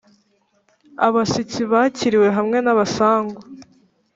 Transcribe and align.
abashyitsi 1.07 1.61
bakiriwe 1.71 2.27
hamwe 2.37 2.57
n’abasangwa 2.61 3.41